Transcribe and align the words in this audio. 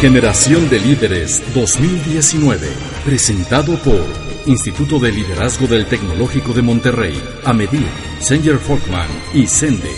Generación 0.00 0.70
de 0.70 0.80
Líderes 0.80 1.42
2019, 1.54 2.68
presentado 3.04 3.78
por 3.80 4.02
Instituto 4.46 4.98
de 4.98 5.12
Liderazgo 5.12 5.66
del 5.66 5.84
Tecnológico 5.84 6.54
de 6.54 6.62
Monterrey, 6.62 7.22
AMEDIR, 7.44 7.86
Sanger 8.18 8.56
Folkman 8.56 9.10
y 9.34 9.46
Sende. 9.46 9.94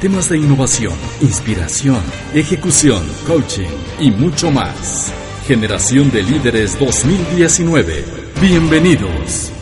Temas 0.00 0.30
de 0.30 0.38
innovación, 0.38 0.94
inspiración, 1.20 2.00
ejecución, 2.32 3.02
coaching 3.26 3.68
y 4.00 4.10
mucho 4.10 4.50
más. 4.50 5.12
Generación 5.46 6.10
de 6.10 6.22
Líderes 6.22 6.78
2019. 6.78 8.06
Bienvenidos. 8.40 9.52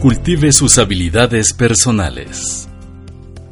Cultive 0.00 0.50
sus 0.52 0.76
habilidades 0.78 1.52
personales. 1.52 2.68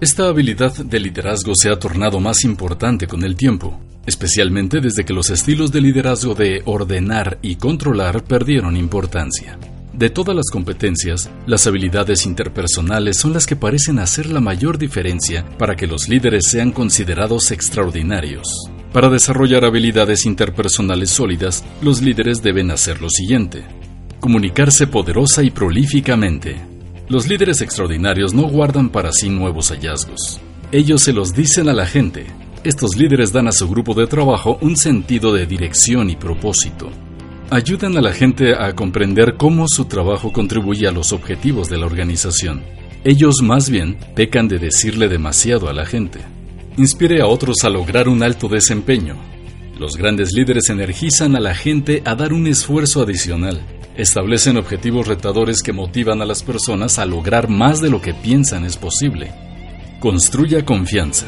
Esta 0.00 0.28
habilidad 0.28 0.76
de 0.76 1.00
liderazgo 1.00 1.54
se 1.56 1.70
ha 1.70 1.76
tornado 1.76 2.20
más 2.20 2.44
importante 2.44 3.08
con 3.08 3.24
el 3.24 3.34
tiempo, 3.34 3.80
especialmente 4.06 4.80
desde 4.80 5.04
que 5.04 5.12
los 5.12 5.28
estilos 5.28 5.72
de 5.72 5.80
liderazgo 5.80 6.36
de 6.36 6.62
ordenar 6.66 7.40
y 7.42 7.56
controlar 7.56 8.22
perdieron 8.22 8.76
importancia. 8.76 9.58
De 9.92 10.08
todas 10.08 10.36
las 10.36 10.50
competencias, 10.52 11.28
las 11.48 11.66
habilidades 11.66 12.26
interpersonales 12.26 13.18
son 13.18 13.32
las 13.32 13.44
que 13.44 13.56
parecen 13.56 13.98
hacer 13.98 14.26
la 14.26 14.38
mayor 14.38 14.78
diferencia 14.78 15.44
para 15.58 15.74
que 15.74 15.88
los 15.88 16.08
líderes 16.08 16.46
sean 16.46 16.70
considerados 16.70 17.50
extraordinarios. 17.50 18.46
Para 18.92 19.08
desarrollar 19.08 19.64
habilidades 19.64 20.26
interpersonales 20.26 21.10
sólidas, 21.10 21.64
los 21.82 22.02
líderes 22.02 22.40
deben 22.40 22.70
hacer 22.70 23.02
lo 23.02 23.10
siguiente. 23.10 23.64
Comunicarse 24.20 24.86
poderosa 24.86 25.42
y 25.42 25.50
prolíficamente, 25.50 26.67
los 27.08 27.26
líderes 27.26 27.62
extraordinarios 27.62 28.34
no 28.34 28.42
guardan 28.42 28.90
para 28.90 29.12
sí 29.12 29.30
nuevos 29.30 29.70
hallazgos. 29.70 30.40
Ellos 30.72 31.02
se 31.02 31.14
los 31.14 31.32
dicen 31.32 31.68
a 31.70 31.72
la 31.72 31.86
gente. 31.86 32.26
Estos 32.64 32.96
líderes 32.96 33.32
dan 33.32 33.48
a 33.48 33.52
su 33.52 33.66
grupo 33.68 33.94
de 33.94 34.06
trabajo 34.06 34.58
un 34.60 34.76
sentido 34.76 35.32
de 35.32 35.46
dirección 35.46 36.10
y 36.10 36.16
propósito. 36.16 36.90
Ayudan 37.50 37.96
a 37.96 38.02
la 38.02 38.12
gente 38.12 38.52
a 38.52 38.74
comprender 38.74 39.36
cómo 39.38 39.66
su 39.68 39.86
trabajo 39.86 40.32
contribuye 40.34 40.86
a 40.86 40.92
los 40.92 41.12
objetivos 41.14 41.70
de 41.70 41.78
la 41.78 41.86
organización. 41.86 42.62
Ellos 43.04 43.36
más 43.42 43.70
bien 43.70 43.96
pecan 44.14 44.46
de 44.48 44.58
decirle 44.58 45.08
demasiado 45.08 45.70
a 45.70 45.72
la 45.72 45.86
gente. 45.86 46.20
Inspire 46.76 47.22
a 47.22 47.26
otros 47.26 47.64
a 47.64 47.70
lograr 47.70 48.06
un 48.08 48.22
alto 48.22 48.48
desempeño. 48.48 49.16
Los 49.78 49.96
grandes 49.96 50.32
líderes 50.34 50.68
energizan 50.68 51.36
a 51.36 51.40
la 51.40 51.54
gente 51.54 52.02
a 52.04 52.14
dar 52.14 52.34
un 52.34 52.46
esfuerzo 52.46 53.00
adicional 53.00 53.62
establecen 53.98 54.56
objetivos 54.56 55.08
retadores 55.08 55.60
que 55.60 55.72
motivan 55.72 56.22
a 56.22 56.24
las 56.24 56.44
personas 56.44 57.00
a 57.00 57.04
lograr 57.04 57.48
más 57.48 57.80
de 57.80 57.90
lo 57.90 58.00
que 58.00 58.14
piensan 58.14 58.64
es 58.64 58.76
posible. 58.76 59.32
Construya 59.98 60.64
confianza. 60.64 61.26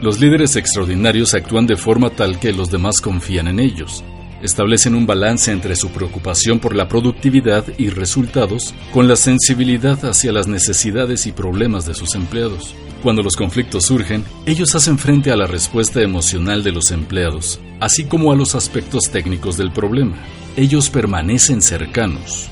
Los 0.00 0.20
líderes 0.20 0.54
extraordinarios 0.54 1.34
actúan 1.34 1.66
de 1.66 1.76
forma 1.76 2.10
tal 2.10 2.38
que 2.38 2.52
los 2.52 2.70
demás 2.70 3.00
confían 3.00 3.48
en 3.48 3.58
ellos. 3.58 4.04
Establecen 4.40 4.94
un 4.94 5.04
balance 5.04 5.50
entre 5.50 5.74
su 5.74 5.88
preocupación 5.88 6.60
por 6.60 6.76
la 6.76 6.86
productividad 6.86 7.64
y 7.76 7.88
resultados 7.88 8.72
con 8.92 9.08
la 9.08 9.16
sensibilidad 9.16 10.04
hacia 10.04 10.30
las 10.30 10.46
necesidades 10.46 11.26
y 11.26 11.32
problemas 11.32 11.86
de 11.86 11.94
sus 11.94 12.14
empleados. 12.14 12.76
Cuando 13.02 13.22
los 13.22 13.34
conflictos 13.34 13.86
surgen, 13.86 14.24
ellos 14.46 14.76
hacen 14.76 14.98
frente 14.98 15.32
a 15.32 15.36
la 15.36 15.46
respuesta 15.46 16.02
emocional 16.02 16.62
de 16.62 16.70
los 16.70 16.92
empleados, 16.92 17.58
así 17.80 18.04
como 18.04 18.30
a 18.30 18.36
los 18.36 18.54
aspectos 18.54 19.10
técnicos 19.10 19.56
del 19.56 19.72
problema 19.72 20.16
ellos 20.56 20.88
permanecen 20.88 21.60
cercanos. 21.60 22.48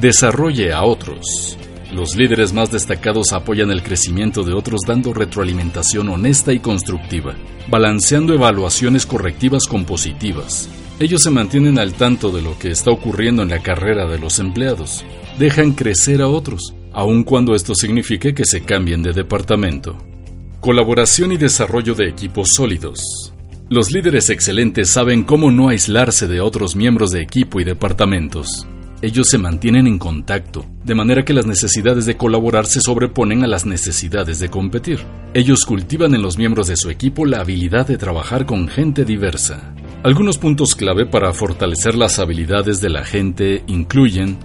Desarrolle 0.00 0.72
a 0.72 0.84
otros. 0.84 1.58
Los 1.92 2.16
líderes 2.16 2.54
más 2.54 2.72
destacados 2.72 3.34
apoyan 3.34 3.70
el 3.70 3.82
crecimiento 3.82 4.42
de 4.42 4.54
otros 4.54 4.80
dando 4.86 5.12
retroalimentación 5.12 6.08
honesta 6.08 6.54
y 6.54 6.60
constructiva, 6.60 7.34
balanceando 7.68 8.32
evaluaciones 8.32 9.04
correctivas 9.04 9.66
con 9.66 9.84
positivas. 9.84 10.70
Ellos 10.98 11.22
se 11.22 11.30
mantienen 11.30 11.78
al 11.78 11.92
tanto 11.92 12.30
de 12.30 12.40
lo 12.40 12.58
que 12.58 12.70
está 12.70 12.90
ocurriendo 12.90 13.42
en 13.42 13.50
la 13.50 13.62
carrera 13.62 14.06
de 14.06 14.18
los 14.18 14.38
empleados. 14.38 15.04
Dejan 15.38 15.72
crecer 15.72 16.22
a 16.22 16.28
otros, 16.28 16.72
aun 16.92 17.22
cuando 17.22 17.54
esto 17.54 17.74
signifique 17.74 18.32
que 18.34 18.46
se 18.46 18.62
cambien 18.62 19.02
de 19.02 19.12
departamento. 19.12 19.98
Colaboración 20.60 21.32
y 21.32 21.36
desarrollo 21.36 21.94
de 21.94 22.08
equipos 22.08 22.48
sólidos. 22.54 23.31
Los 23.72 23.90
líderes 23.90 24.28
excelentes 24.28 24.90
saben 24.90 25.22
cómo 25.22 25.50
no 25.50 25.70
aislarse 25.70 26.28
de 26.28 26.42
otros 26.42 26.76
miembros 26.76 27.10
de 27.10 27.22
equipo 27.22 27.58
y 27.58 27.64
departamentos. 27.64 28.68
Ellos 29.00 29.30
se 29.30 29.38
mantienen 29.38 29.86
en 29.86 29.98
contacto, 29.98 30.66
de 30.84 30.94
manera 30.94 31.24
que 31.24 31.32
las 31.32 31.46
necesidades 31.46 32.04
de 32.04 32.18
colaborar 32.18 32.66
se 32.66 32.82
sobreponen 32.82 33.44
a 33.44 33.46
las 33.46 33.64
necesidades 33.64 34.40
de 34.40 34.50
competir. 34.50 34.98
Ellos 35.32 35.64
cultivan 35.64 36.14
en 36.14 36.20
los 36.20 36.36
miembros 36.36 36.66
de 36.66 36.76
su 36.76 36.90
equipo 36.90 37.24
la 37.24 37.40
habilidad 37.40 37.86
de 37.86 37.96
trabajar 37.96 38.44
con 38.44 38.68
gente 38.68 39.06
diversa. 39.06 39.72
Algunos 40.02 40.36
puntos 40.36 40.74
clave 40.74 41.06
para 41.06 41.32
fortalecer 41.32 41.94
las 41.94 42.18
habilidades 42.18 42.82
de 42.82 42.90
la 42.90 43.06
gente 43.06 43.64
incluyen 43.68 44.36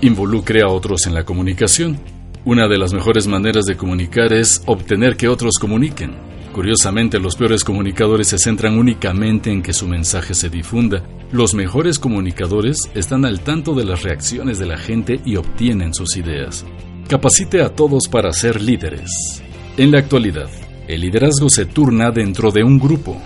involucre 0.00 0.62
a 0.62 0.68
otros 0.68 1.06
en 1.06 1.12
la 1.12 1.24
comunicación. 1.24 1.98
Una 2.46 2.66
de 2.66 2.78
las 2.78 2.94
mejores 2.94 3.26
maneras 3.26 3.66
de 3.66 3.76
comunicar 3.76 4.32
es 4.32 4.62
obtener 4.64 5.18
que 5.18 5.28
otros 5.28 5.58
comuniquen. 5.60 6.29
Curiosamente, 6.52 7.20
los 7.20 7.36
peores 7.36 7.62
comunicadores 7.62 8.28
se 8.28 8.38
centran 8.38 8.76
únicamente 8.76 9.52
en 9.52 9.62
que 9.62 9.72
su 9.72 9.86
mensaje 9.86 10.34
se 10.34 10.50
difunda. 10.50 11.02
Los 11.30 11.54
mejores 11.54 11.98
comunicadores 11.98 12.76
están 12.94 13.24
al 13.24 13.40
tanto 13.40 13.74
de 13.74 13.84
las 13.84 14.02
reacciones 14.02 14.58
de 14.58 14.66
la 14.66 14.76
gente 14.76 15.20
y 15.24 15.36
obtienen 15.36 15.94
sus 15.94 16.16
ideas. 16.16 16.66
Capacite 17.08 17.62
a 17.62 17.68
todos 17.68 18.08
para 18.08 18.32
ser 18.32 18.60
líderes. 18.60 19.42
En 19.76 19.92
la 19.92 20.00
actualidad, 20.00 20.50
el 20.88 21.02
liderazgo 21.02 21.48
se 21.48 21.66
turna 21.66 22.10
dentro 22.10 22.50
de 22.50 22.64
un 22.64 22.80
grupo. 22.80 23.16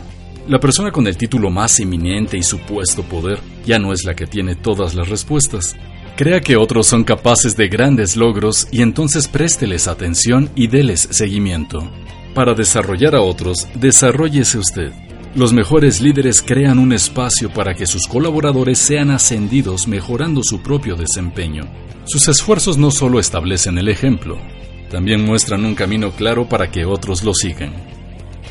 La 0.46 0.60
persona 0.60 0.90
con 0.92 1.06
el 1.06 1.16
título 1.16 1.50
más 1.50 1.80
eminente 1.80 2.36
y 2.36 2.42
supuesto 2.42 3.02
poder 3.02 3.40
ya 3.64 3.78
no 3.78 3.94
es 3.94 4.04
la 4.04 4.14
que 4.14 4.26
tiene 4.26 4.54
todas 4.54 4.94
las 4.94 5.08
respuestas. 5.08 5.74
Crea 6.16 6.42
que 6.42 6.56
otros 6.56 6.86
son 6.86 7.04
capaces 7.04 7.56
de 7.56 7.68
grandes 7.68 8.16
logros 8.16 8.68
y 8.70 8.82
entonces 8.82 9.26
présteles 9.28 9.88
atención 9.88 10.50
y 10.54 10.66
déles 10.66 11.08
seguimiento. 11.10 11.90
Para 12.34 12.52
desarrollar 12.52 13.14
a 13.14 13.20
otros, 13.20 13.68
desarrollese 13.76 14.58
usted. 14.58 14.92
Los 15.36 15.52
mejores 15.52 16.00
líderes 16.00 16.42
crean 16.42 16.80
un 16.80 16.92
espacio 16.92 17.48
para 17.48 17.74
que 17.74 17.86
sus 17.86 18.08
colaboradores 18.08 18.78
sean 18.78 19.12
ascendidos 19.12 19.86
mejorando 19.86 20.42
su 20.42 20.60
propio 20.60 20.96
desempeño. 20.96 21.62
Sus 22.06 22.26
esfuerzos 22.26 22.76
no 22.76 22.90
solo 22.90 23.20
establecen 23.20 23.78
el 23.78 23.88
ejemplo, 23.88 24.36
también 24.90 25.24
muestran 25.24 25.64
un 25.64 25.76
camino 25.76 26.10
claro 26.10 26.48
para 26.48 26.72
que 26.72 26.84
otros 26.84 27.22
lo 27.22 27.34
sigan. 27.34 27.72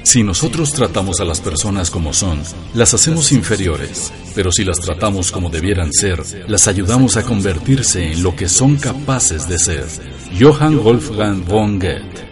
Si 0.04 0.24
nosotros 0.24 0.72
tratamos 0.74 1.20
a 1.20 1.26
las 1.26 1.42
personas 1.42 1.92
como 1.92 2.14
son, 2.14 2.42
las 2.74 2.94
hacemos 2.94 3.34
inferiores, 3.34 4.14
pero 4.34 4.52
si 4.52 4.64
las 4.64 4.80
tratamos 4.80 5.32
como 5.32 5.50
debieran 5.50 5.92
ser, 5.92 6.22
las 6.48 6.70
ayudamos 6.70 7.18
a 7.18 7.24
convertirse 7.24 8.14
en 8.14 8.24
lo 8.24 8.34
que 8.34 8.48
son 8.48 8.78
capaces 8.78 9.48
de 9.48 9.60
ser. 9.60 9.86
Johann 10.40 10.82
Wolfgang 10.82 11.46
von 11.46 11.80
Goethe 11.80 12.23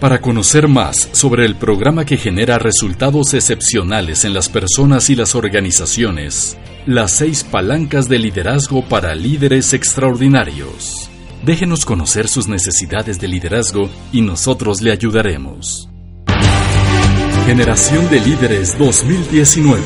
para 0.00 0.20
conocer 0.20 0.66
más 0.66 1.08
sobre 1.12 1.44
el 1.44 1.56
programa 1.56 2.04
que 2.04 2.16
genera 2.16 2.58
resultados 2.58 3.34
excepcionales 3.34 4.24
en 4.24 4.32
las 4.32 4.48
personas 4.48 5.10
y 5.10 5.14
las 5.14 5.34
organizaciones, 5.34 6.56
las 6.86 7.12
seis 7.12 7.44
palancas 7.44 8.08
de 8.08 8.18
liderazgo 8.18 8.82
para 8.82 9.14
líderes 9.14 9.74
extraordinarios. 9.74 11.10
Déjenos 11.44 11.84
conocer 11.84 12.28
sus 12.28 12.48
necesidades 12.48 13.20
de 13.20 13.28
liderazgo 13.28 13.90
y 14.10 14.22
nosotros 14.22 14.80
le 14.80 14.90
ayudaremos. 14.90 15.88
Generación 17.46 18.08
de 18.10 18.20
Líderes 18.20 18.78
2019. 18.78 19.82